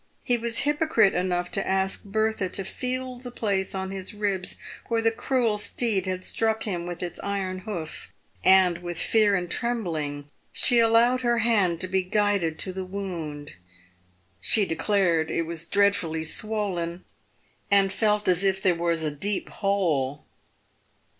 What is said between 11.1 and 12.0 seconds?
her hand to